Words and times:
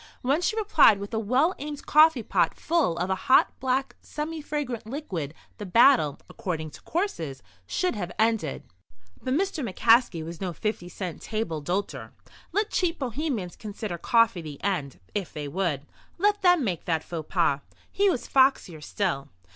When 0.23 0.41
she 0.41 0.55
replied 0.57 0.97
with 0.97 1.13
a 1.13 1.19
well 1.19 1.53
aimed 1.59 1.85
coffee 1.85 2.23
pot 2.23 2.55
full 2.55 2.97
of 2.97 3.11
a 3.11 3.29
hot, 3.29 3.51
black, 3.59 3.95
semi 4.01 4.41
fragrant 4.41 4.87
liquid 4.87 5.35
the 5.59 5.65
battle, 5.67 6.19
according 6.27 6.71
to 6.71 6.81
courses, 6.81 7.43
should 7.67 7.93
have 7.93 8.11
ended. 8.17 8.63
But 9.21 9.35
Mr. 9.35 9.63
McCaskey 9.63 10.25
was 10.25 10.41
no 10.41 10.53
50 10.53 10.89
cent 10.89 11.21
table 11.21 11.61
d'hôter. 11.61 12.13
Let 12.51 12.71
cheap 12.71 12.97
Bohemians 12.97 13.55
consider 13.55 13.99
coffee 13.99 14.41
the 14.41 14.63
end, 14.63 14.99
if 15.13 15.33
they 15.33 15.47
would. 15.47 15.85
Let 16.17 16.41
them 16.41 16.63
make 16.63 16.85
that 16.85 17.03
faux 17.03 17.31
pas. 17.31 17.59
He 17.91 18.09
was 18.09 18.27
foxier 18.27 18.81
still. 18.83 19.29